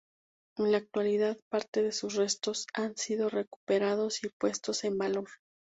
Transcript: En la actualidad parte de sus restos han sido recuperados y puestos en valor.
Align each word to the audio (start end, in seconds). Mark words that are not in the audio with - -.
En 0.57 0.71
la 0.71 0.79
actualidad 0.79 1.37
parte 1.51 1.83
de 1.83 1.91
sus 1.91 2.15
restos 2.15 2.65
han 2.73 2.97
sido 2.97 3.29
recuperados 3.29 4.23
y 4.23 4.29
puestos 4.29 4.83
en 4.83 4.97
valor. 4.97 5.29